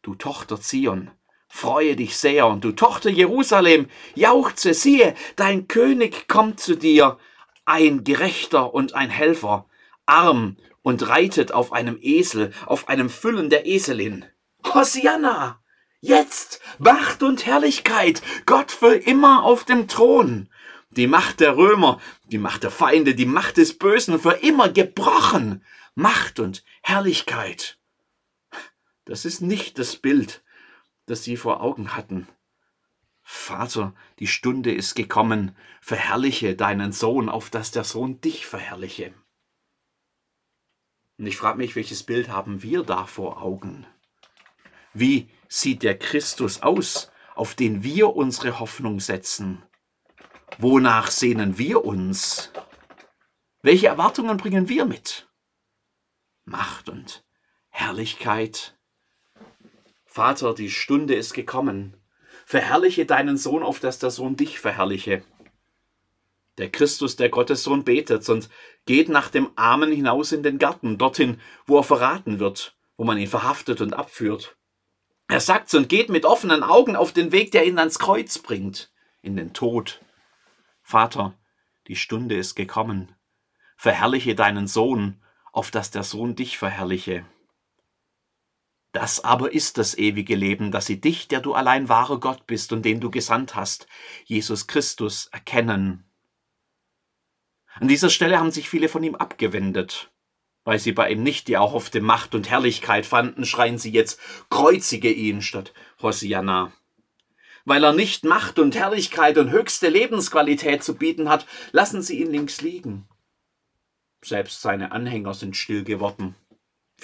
Du 0.00 0.14
Tochter 0.14 0.60
Zion, 0.60 1.10
freue 1.48 1.96
dich 1.96 2.16
sehr, 2.16 2.46
und 2.46 2.62
du 2.62 2.70
Tochter 2.70 3.10
Jerusalem, 3.10 3.88
jauchze, 4.14 4.74
siehe, 4.74 5.16
dein 5.34 5.66
König 5.66 6.28
kommt 6.28 6.60
zu 6.60 6.76
dir, 6.76 7.18
ein 7.64 8.04
Gerechter 8.04 8.74
und 8.74 8.94
ein 8.94 9.10
Helfer, 9.10 9.66
arm 10.06 10.56
und 10.82 11.08
reitet 11.08 11.52
auf 11.52 11.72
einem 11.72 11.98
Esel, 12.00 12.52
auf 12.66 12.88
einem 12.88 13.08
Füllen 13.08 13.50
der 13.50 13.66
Eselin. 13.66 14.24
Hosianna! 14.64 15.60
Jetzt 16.00 16.60
Macht 16.78 17.22
und 17.22 17.46
Herrlichkeit, 17.46 18.20
Gott 18.44 18.70
für 18.70 18.94
immer 18.94 19.42
auf 19.42 19.64
dem 19.64 19.88
Thron. 19.88 20.50
Die 20.90 21.06
Macht 21.06 21.40
der 21.40 21.56
Römer, 21.56 21.98
die 22.26 22.36
Macht 22.36 22.62
der 22.62 22.70
Feinde, 22.70 23.14
die 23.14 23.24
Macht 23.24 23.56
des 23.56 23.78
Bösen 23.78 24.20
für 24.20 24.32
immer 24.32 24.68
gebrochen. 24.68 25.64
Macht 25.94 26.40
und 26.40 26.62
Herrlichkeit. 26.82 27.78
Das 29.06 29.24
ist 29.24 29.40
nicht 29.40 29.78
das 29.78 29.96
Bild, 29.96 30.42
das 31.06 31.24
sie 31.24 31.38
vor 31.38 31.62
Augen 31.62 31.96
hatten. 31.96 32.28
Vater, 33.26 33.94
die 34.18 34.26
Stunde 34.26 34.72
ist 34.72 34.94
gekommen, 34.94 35.56
verherrliche 35.80 36.54
deinen 36.54 36.92
Sohn, 36.92 37.30
auf 37.30 37.48
dass 37.48 37.70
der 37.70 37.82
Sohn 37.82 38.20
dich 38.20 38.46
verherrliche. 38.46 39.14
Und 41.16 41.26
ich 41.26 41.38
frage 41.38 41.56
mich, 41.56 41.74
welches 41.74 42.02
Bild 42.02 42.28
haben 42.28 42.62
wir 42.62 42.82
da 42.82 43.06
vor 43.06 43.42
Augen? 43.42 43.86
Wie 44.92 45.30
sieht 45.48 45.82
der 45.82 45.98
Christus 45.98 46.62
aus, 46.62 47.10
auf 47.34 47.54
den 47.54 47.82
wir 47.82 48.14
unsere 48.14 48.60
Hoffnung 48.60 49.00
setzen? 49.00 49.62
Wonach 50.58 51.10
sehnen 51.10 51.56
wir 51.56 51.84
uns? 51.84 52.52
Welche 53.62 53.86
Erwartungen 53.86 54.36
bringen 54.36 54.68
wir 54.68 54.84
mit? 54.84 55.28
Macht 56.44 56.90
und 56.90 57.24
Herrlichkeit. 57.70 58.78
Vater, 60.04 60.54
die 60.54 60.70
Stunde 60.70 61.14
ist 61.14 61.32
gekommen 61.32 61.96
verherrliche 62.44 63.06
deinen 63.06 63.36
Sohn, 63.36 63.62
auf 63.62 63.80
dass 63.80 63.98
der 63.98 64.10
Sohn 64.10 64.36
dich 64.36 64.58
verherrliche. 64.60 65.22
Der 66.58 66.70
Christus, 66.70 67.16
der 67.16 67.30
Gottessohn, 67.30 67.84
betet 67.84 68.28
und 68.28 68.48
geht 68.86 69.08
nach 69.08 69.28
dem 69.28 69.50
Armen 69.56 69.90
hinaus 69.90 70.32
in 70.32 70.42
den 70.42 70.58
Garten, 70.58 70.98
dorthin, 70.98 71.40
wo 71.66 71.78
er 71.78 71.84
verraten 71.84 72.38
wird, 72.38 72.76
wo 72.96 73.04
man 73.04 73.18
ihn 73.18 73.26
verhaftet 73.26 73.80
und 73.80 73.94
abführt. 73.94 74.56
Er 75.26 75.40
sagt's 75.40 75.74
und 75.74 75.88
geht 75.88 76.10
mit 76.10 76.24
offenen 76.24 76.62
Augen 76.62 76.96
auf 76.96 77.12
den 77.12 77.32
Weg, 77.32 77.50
der 77.50 77.66
ihn 77.66 77.78
ans 77.78 77.98
Kreuz 77.98 78.38
bringt, 78.38 78.92
in 79.22 79.36
den 79.36 79.52
Tod. 79.52 80.00
Vater, 80.82 81.34
die 81.88 81.96
Stunde 81.96 82.36
ist 82.36 82.54
gekommen. 82.54 83.14
Verherrliche 83.76 84.34
deinen 84.34 84.68
Sohn, 84.68 85.20
auf 85.50 85.70
dass 85.70 85.90
der 85.90 86.02
Sohn 86.02 86.36
dich 86.36 86.58
verherrliche. 86.58 87.24
Das 88.94 89.24
aber 89.24 89.52
ist 89.52 89.76
das 89.76 89.98
ewige 89.98 90.36
Leben, 90.36 90.70
dass 90.70 90.86
sie 90.86 91.00
dich, 91.00 91.26
der 91.26 91.40
du 91.40 91.52
allein 91.52 91.88
wahrer 91.88 92.20
Gott 92.20 92.46
bist 92.46 92.72
und 92.72 92.84
den 92.84 93.00
du 93.00 93.10
gesandt 93.10 93.56
hast, 93.56 93.88
Jesus 94.24 94.68
Christus, 94.68 95.26
erkennen. 95.32 96.04
An 97.74 97.88
dieser 97.88 98.08
Stelle 98.08 98.38
haben 98.38 98.52
sich 98.52 98.70
viele 98.70 98.88
von 98.88 99.02
ihm 99.02 99.16
abgewendet. 99.16 100.12
Weil 100.62 100.78
sie 100.78 100.92
bei 100.92 101.10
ihm 101.10 101.24
nicht 101.24 101.48
die 101.48 101.54
erhoffte 101.54 102.00
Macht 102.00 102.36
und 102.36 102.48
Herrlichkeit 102.48 103.04
fanden, 103.04 103.44
schreien 103.44 103.78
sie 103.78 103.90
jetzt, 103.90 104.20
kreuzige 104.48 105.10
ihn 105.10 105.42
statt 105.42 105.74
Hosianna. 106.00 106.72
Weil 107.64 107.82
er 107.82 107.94
nicht 107.94 108.24
Macht 108.24 108.60
und 108.60 108.76
Herrlichkeit 108.76 109.38
und 109.38 109.50
höchste 109.50 109.88
Lebensqualität 109.88 110.84
zu 110.84 110.94
bieten 110.94 111.28
hat, 111.28 111.46
lassen 111.72 112.00
sie 112.00 112.20
ihn 112.22 112.30
links 112.30 112.60
liegen. 112.60 113.08
Selbst 114.22 114.62
seine 114.62 114.92
Anhänger 114.92 115.34
sind 115.34 115.56
still 115.56 115.82
geworden. 115.82 116.36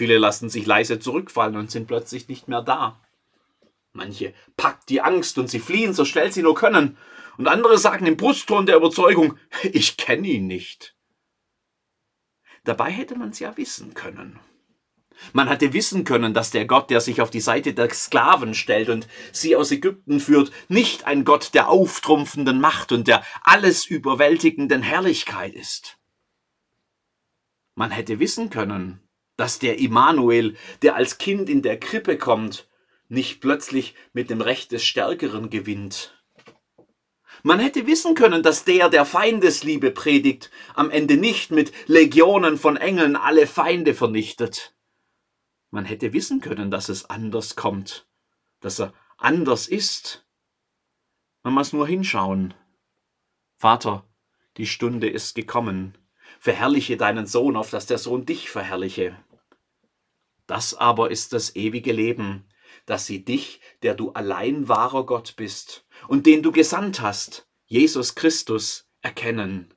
Viele 0.01 0.17
lassen 0.17 0.49
sich 0.49 0.65
leise 0.65 0.99
zurückfallen 0.99 1.57
und 1.57 1.71
sind 1.71 1.87
plötzlich 1.87 2.27
nicht 2.27 2.49
mehr 2.49 2.63
da. 2.63 2.99
Manche 3.93 4.33
packt 4.57 4.89
die 4.89 5.03
Angst 5.03 5.37
und 5.37 5.51
sie 5.51 5.59
fliehen 5.59 5.93
so 5.93 6.07
schnell 6.07 6.33
sie 6.33 6.41
nur 6.41 6.55
können. 6.55 6.97
Und 7.37 7.49
andere 7.49 7.77
sagen 7.77 8.07
im 8.07 8.17
Brustton 8.17 8.65
der 8.65 8.77
Überzeugung, 8.77 9.37
ich 9.63 9.99
kenne 9.99 10.27
ihn 10.27 10.47
nicht. 10.47 10.97
Dabei 12.65 12.91
hätte 12.91 13.15
man 13.15 13.29
es 13.29 13.41
ja 13.41 13.55
wissen 13.59 13.93
können. 13.93 14.41
Man 15.35 15.51
hatte 15.51 15.75
wissen 15.75 16.05
können, 16.05 16.33
dass 16.33 16.51
der 16.51 16.65
Gott, 16.65 16.89
der 16.89 17.03
sich 17.03 17.21
auf 17.21 17.29
die 17.29 17.43
Seite 17.43 17.75
der 17.75 17.93
Sklaven 17.93 18.55
stellt 18.55 18.89
und 18.89 19.07
sie 19.33 19.55
aus 19.55 19.71
Ägypten 19.71 20.19
führt, 20.19 20.51
nicht 20.69 21.05
ein 21.05 21.27
Gott 21.27 21.53
der 21.53 21.69
auftrumpfenden 21.69 22.59
Macht 22.59 22.91
und 22.93 23.07
der 23.07 23.23
alles 23.43 23.85
überwältigenden 23.85 24.81
Herrlichkeit 24.81 25.53
ist. 25.53 25.99
Man 27.75 27.91
hätte 27.91 28.19
wissen 28.19 28.49
können, 28.49 29.07
dass 29.41 29.59
der 29.59 29.79
Immanuel, 29.79 30.55
der 30.83 30.97
als 30.97 31.17
Kind 31.17 31.49
in 31.49 31.63
der 31.63 31.81
Krippe 31.81 32.19
kommt, 32.19 32.69
nicht 33.09 33.41
plötzlich 33.41 33.95
mit 34.13 34.29
dem 34.29 34.43
Recht 34.43 34.71
des 34.71 34.85
Stärkeren 34.85 35.49
gewinnt. 35.49 36.23
Man 37.43 37.59
hätte 37.59 37.87
wissen 37.87 38.15
können, 38.15 38.43
dass 38.43 38.65
der, 38.67 38.91
der 38.91 39.07
Feindesliebe 39.07 39.93
predigt, 39.93 40.51
am 40.75 40.91
Ende 40.91 41.17
nicht 41.17 41.53
mit 41.53 41.73
Legionen 41.89 42.59
von 42.59 42.77
Engeln 42.77 43.17
alle 43.17 43.47
Feinde 43.47 43.95
vernichtet. 43.95 44.75
Man 45.71 45.87
hätte 45.87 46.13
wissen 46.13 46.43
können, 46.43 46.71
dass 46.71 46.91
es 46.91 47.09
anders 47.09 47.57
kommt, 47.57 48.07
dass 48.61 48.79
er 48.79 48.93
anders 49.17 49.69
ist. 49.69 50.27
Man 51.43 51.55
muss 51.55 51.73
nur 51.73 51.89
hinschauen. 51.89 52.53
Vater, 53.57 54.05
die 54.59 54.67
Stunde 54.67 55.09
ist 55.09 55.35
gekommen. 55.35 55.97
Verherrliche 56.41 56.99
deinen 56.99 57.27
Sohn, 57.27 57.57
auf 57.57 57.71
dass 57.71 57.87
der 57.87 57.97
Sohn 57.97 58.27
dich 58.27 58.51
verherrliche. 58.51 59.17
Das 60.51 60.75
aber 60.75 61.13
ist 61.13 61.33
das 61.33 61.55
ewige 61.55 61.93
Leben, 61.93 62.45
dass 62.85 63.07
sie 63.07 63.25
dich, 63.25 63.61
der 63.83 63.95
du 63.95 64.11
allein 64.11 64.67
wahrer 64.67 65.07
Gott 65.07 65.37
bist 65.37 65.87
und 66.09 66.27
den 66.27 66.43
du 66.43 66.51
gesandt 66.51 67.01
hast, 67.01 67.47
Jesus 67.67 68.17
Christus, 68.17 68.91
erkennen. 69.01 69.73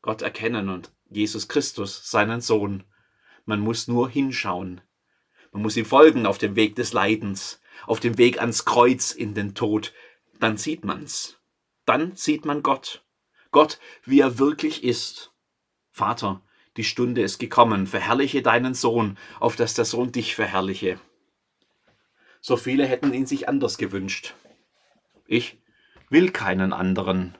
Gott 0.00 0.20
erkennen 0.20 0.68
und 0.68 0.90
Jesus 1.08 1.46
Christus, 1.46 2.10
seinen 2.10 2.40
Sohn. 2.40 2.82
Man 3.44 3.60
muss 3.60 3.86
nur 3.86 4.10
hinschauen. 4.10 4.80
Man 5.52 5.62
muss 5.62 5.76
ihm 5.76 5.86
folgen 5.86 6.26
auf 6.26 6.38
dem 6.38 6.56
Weg 6.56 6.74
des 6.74 6.92
Leidens, 6.92 7.60
auf 7.86 8.00
dem 8.00 8.18
Weg 8.18 8.40
ans 8.40 8.64
Kreuz 8.64 9.12
in 9.12 9.32
den 9.32 9.54
Tod. 9.54 9.92
Dann 10.40 10.56
sieht 10.56 10.84
man's. 10.84 11.38
Dann 11.86 12.16
sieht 12.16 12.44
man 12.44 12.64
Gott. 12.64 13.04
Gott, 13.52 13.78
wie 14.04 14.18
er 14.18 14.40
wirklich 14.40 14.82
ist. 14.82 15.30
Vater, 15.92 16.42
die 16.76 16.84
Stunde 16.84 17.22
ist 17.22 17.38
gekommen, 17.38 17.86
verherrliche 17.86 18.42
deinen 18.42 18.74
Sohn, 18.74 19.18
auf 19.40 19.56
dass 19.56 19.74
der 19.74 19.84
Sohn 19.84 20.12
dich 20.12 20.34
verherrliche. 20.34 20.98
So 22.40 22.56
viele 22.56 22.86
hätten 22.86 23.12
ihn 23.12 23.26
sich 23.26 23.48
anders 23.48 23.78
gewünscht. 23.78 24.34
Ich 25.26 25.58
will 26.08 26.30
keinen 26.30 26.72
anderen. 26.72 27.36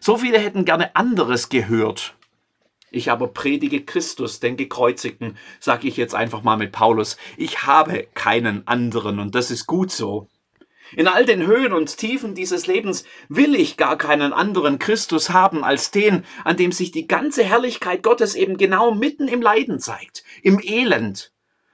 So 0.00 0.18
viele 0.18 0.38
hätten 0.38 0.64
gerne 0.64 0.94
anderes 0.94 1.48
gehört. 1.48 2.14
Ich 2.90 3.10
aber 3.10 3.28
predige 3.28 3.84
Christus, 3.84 4.38
den 4.38 4.56
Gekreuzigten, 4.56 5.36
sage 5.58 5.88
ich 5.88 5.96
jetzt 5.96 6.14
einfach 6.14 6.42
mal 6.42 6.56
mit 6.56 6.72
Paulus. 6.72 7.16
Ich 7.36 7.66
habe 7.66 8.06
keinen 8.14 8.66
anderen 8.68 9.18
und 9.18 9.34
das 9.34 9.50
ist 9.50 9.66
gut 9.66 9.90
so. 9.90 10.28
In 10.94 11.08
all 11.08 11.24
den 11.24 11.46
Höhen 11.46 11.72
und 11.72 11.96
Tiefen 11.96 12.34
dieses 12.34 12.66
Lebens 12.66 13.04
will 13.28 13.54
ich 13.54 13.76
gar 13.76 13.98
keinen 13.98 14.32
anderen 14.32 14.78
Christus 14.78 15.30
haben 15.30 15.64
als 15.64 15.90
den, 15.90 16.24
an 16.44 16.56
dem 16.56 16.70
sich 16.70 16.92
die 16.92 17.08
ganze 17.08 17.42
Herrlichkeit 17.42 18.02
Gottes 18.02 18.34
eben 18.34 18.56
genau 18.56 18.94
mitten 18.94 19.26
im 19.26 19.42
Leiden 19.42 19.80
zeigt, 19.80 20.22
im 20.42 20.60
Elend. 20.62 21.32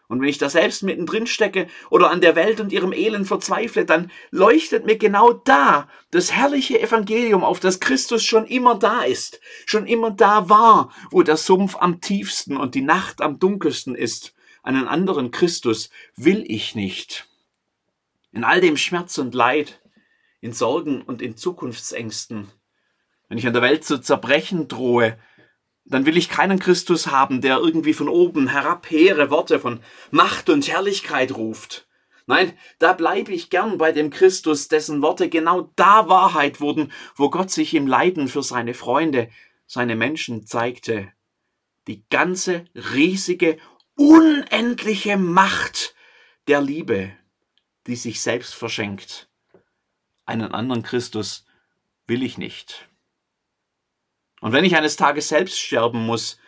Und 0.09 0.21
wenn 0.21 0.29
ich 0.29 0.37
da 0.37 0.51
selbst 0.51 0.83
mittendrin 0.83 1.27
stecke 1.27 1.69
oder 1.89 2.11
an 2.11 2.21
der 2.21 2.37
Welt 2.37 2.61
und 2.61 2.71
ihrem 2.71 2.93
Elend 2.93 3.27
verzweifle, 3.27 3.87
dann 3.87 4.11
leuchtet 4.31 4.85
mir 4.85 4.99
genau 4.99 5.33
da 5.33 5.89
das 6.11 6.33
herrliche 6.33 6.81
Evangelium 6.81 7.43
auf, 7.45 7.61
das 7.61 7.81
Christus 7.81 8.23
schon 8.23 8.45
immer 8.45 8.79
da 8.79 9.05
ist, 9.05 9.41
schon 9.65 9.87
immer 9.87 10.11
da 10.11 10.51
war, 10.51 10.93
wo 11.11 11.23
der 11.23 11.39
Sumpf 11.39 11.77
am 11.77 12.03
tiefsten 12.03 12.59
und 12.59 12.75
die 12.75 12.83
Nacht 12.83 13.23
am 13.23 13.39
dunkelsten 13.39 13.95
ist, 13.95 14.35
einen 14.63 14.87
anderen 14.87 15.31
Christus 15.31 15.89
will 16.15 16.45
ich 16.47 16.75
nicht. 16.75 17.27
In 18.33 18.45
all 18.45 18.61
dem 18.61 18.77
Schmerz 18.77 19.19
und 19.19 19.35
Leid, 19.35 19.81
in 20.41 20.53
Sorgen 20.53 21.03
und 21.03 21.23
in 21.23 21.37
Zukunftsängsten, 21.37 22.51
wenn 23.29 23.39
ich 23.39 23.47
an 23.47 23.53
der 23.53 23.63
Welt 23.63 23.85
zu 23.85 23.99
zerbrechen 23.99 24.69
drohe, 24.69 25.19
dann 25.85 26.07
will 26.07 26.17
ich 26.17 26.29
keinen 26.29 26.59
Christus 26.59 27.09
haben, 27.09 27.41
der 27.41 27.59
irgendwie 27.59 27.93
von 27.93 28.09
oben 28.09 28.49
herab 28.49 28.91
hehre 28.91 29.31
Worte 29.31 29.59
von 29.59 29.81
Macht 30.11 30.49
und 30.49 30.69
Herrlichkeit 30.69 31.35
ruft. 31.35 31.87
Nein, 32.27 32.53
da 32.79 32.93
bleibe 32.93 33.33
ich 33.33 33.51
gern 33.51 33.79
bei 33.79 33.93
dem 33.93 34.11
Christus, 34.11 34.69
dessen 34.69 35.03
Worte 35.03 35.29
genau 35.29 35.73
da 35.77 36.09
Wahrheit 36.09 36.61
wurden, 36.61 36.93
wo 37.17 37.31
Gott 37.31 37.51
sich 37.51 37.75
im 37.75 37.87
Leiden 37.87 38.29
für 38.29 38.43
seine 38.43 38.75
Freunde, 38.75 39.29
seine 39.67 39.97
Menschen 39.97 40.47
zeigte. 40.47 41.13
Die 41.89 42.05
ganze 42.11 42.65
riesige, 42.75 43.59
unendliche 43.97 45.17
Macht 45.17 45.95
der 46.47 46.61
Liebe, 46.61 47.13
die 47.87 47.97
sich 47.97 48.21
selbst 48.21 48.55
verschenkt. 48.55 49.29
Einen 50.25 50.53
anderen 50.53 50.83
Christus 50.83 51.45
will 52.07 52.23
ich 52.23 52.39
nicht. 52.39 52.89
Und 54.41 54.53
wenn 54.53 54.65
ich 54.65 54.77
eines 54.77 54.97
Tages 54.97 55.29
selbst 55.29 55.61
sterben 55.61 56.05
muss, 56.05 56.39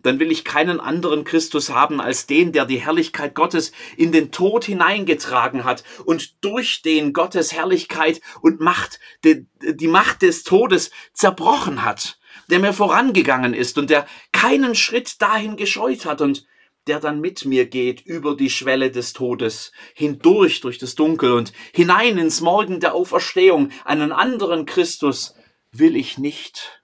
dann 0.00 0.20
will 0.20 0.30
ich 0.30 0.44
keinen 0.44 0.80
anderen 0.80 1.24
Christus 1.24 1.70
haben 1.70 2.00
als 2.00 2.26
den, 2.26 2.52
der 2.52 2.66
die 2.66 2.80
Herrlichkeit 2.80 3.34
Gottes 3.34 3.72
in 3.96 4.12
den 4.12 4.30
Tod 4.30 4.64
hineingetragen 4.64 5.64
hat 5.64 5.82
und 6.04 6.44
durch 6.44 6.82
den 6.82 7.12
Gottes 7.12 7.52
Herrlichkeit 7.52 8.20
und 8.40 8.60
Macht, 8.60 9.00
die, 9.24 9.46
die 9.60 9.88
Macht 9.88 10.22
des 10.22 10.44
Todes 10.44 10.92
zerbrochen 11.14 11.84
hat, 11.84 12.18
der 12.48 12.60
mir 12.60 12.72
vorangegangen 12.72 13.54
ist 13.54 13.76
und 13.76 13.90
der 13.90 14.06
keinen 14.30 14.74
Schritt 14.76 15.20
dahin 15.20 15.56
gescheut 15.56 16.04
hat 16.04 16.20
und 16.20 16.46
der 16.88 17.00
dann 17.00 17.20
mit 17.20 17.44
mir 17.44 17.66
geht 17.66 18.00
über 18.00 18.36
die 18.36 18.50
Schwelle 18.50 18.90
des 18.90 19.12
Todes, 19.12 19.72
hindurch 19.94 20.60
durch 20.60 20.78
das 20.78 20.94
Dunkel 20.94 21.32
und 21.32 21.52
hinein 21.72 22.18
ins 22.18 22.40
Morgen 22.40 22.80
der 22.80 22.94
Auferstehung. 22.94 23.70
Einen 23.84 24.10
anderen 24.10 24.66
Christus 24.66 25.34
will 25.70 25.96
ich 25.96 26.18
nicht. 26.18 26.82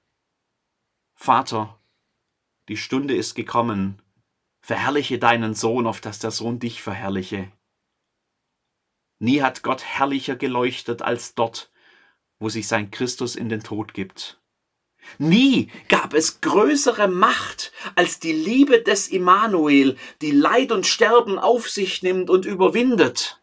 Vater, 1.14 1.80
die 2.68 2.76
Stunde 2.76 3.16
ist 3.16 3.34
gekommen. 3.34 4.02
Verherrliche 4.60 5.18
deinen 5.18 5.54
Sohn, 5.54 5.86
auf 5.86 6.00
dass 6.00 6.18
der 6.18 6.30
Sohn 6.30 6.58
dich 6.58 6.82
verherrliche. 6.82 7.50
Nie 9.18 9.40
hat 9.40 9.62
Gott 9.62 9.82
herrlicher 9.82 10.36
geleuchtet 10.36 11.02
als 11.02 11.34
dort, 11.34 11.72
wo 12.38 12.48
sich 12.48 12.68
sein 12.68 12.90
Christus 12.90 13.36
in 13.36 13.48
den 13.48 13.62
Tod 13.62 13.94
gibt. 13.94 14.42
Nie 15.18 15.70
gab 15.88 16.14
es 16.14 16.40
größere 16.40 17.08
Macht 17.08 17.72
als 17.94 18.18
die 18.20 18.32
Liebe 18.32 18.82
des 18.82 19.08
Immanuel, 19.08 19.96
die 20.22 20.32
Leid 20.32 20.72
und 20.72 20.86
Sterben 20.86 21.38
auf 21.38 21.68
sich 21.68 22.02
nimmt 22.02 22.30
und 22.30 22.44
überwindet. 22.46 23.40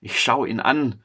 Ich 0.00 0.20
schau 0.20 0.44
ihn 0.44 0.60
an, 0.60 1.02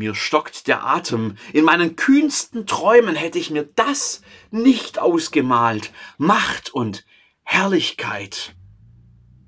mir 0.00 0.14
stockt 0.14 0.66
der 0.66 0.86
Atem. 0.86 1.36
In 1.52 1.64
meinen 1.64 1.94
kühnsten 1.94 2.66
Träumen 2.66 3.16
hätte 3.16 3.38
ich 3.38 3.50
mir 3.50 3.64
das 3.64 4.22
nicht 4.50 4.98
ausgemalt. 4.98 5.92
Macht 6.16 6.70
und 6.70 7.04
Herrlichkeit. 7.42 8.54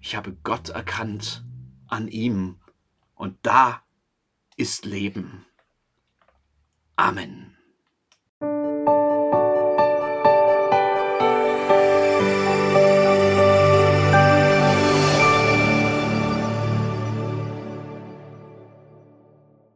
Ich 0.00 0.14
habe 0.14 0.36
Gott 0.44 0.68
erkannt 0.68 1.42
an 1.86 2.08
ihm. 2.08 2.60
Und 3.14 3.38
da 3.42 3.82
ist 4.56 4.84
Leben. 4.84 5.46
Amen. 6.96 7.51